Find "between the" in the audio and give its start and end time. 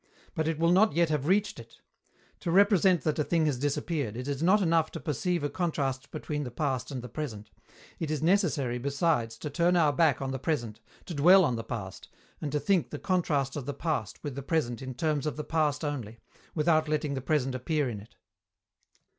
6.09-6.49